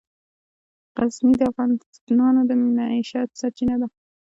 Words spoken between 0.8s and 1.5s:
غزني د